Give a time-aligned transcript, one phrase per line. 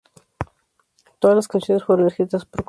[1.19, 2.59] Todas las canciones fueron escritas por Coda.